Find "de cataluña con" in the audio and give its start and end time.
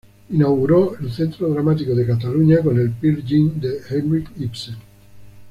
1.93-2.75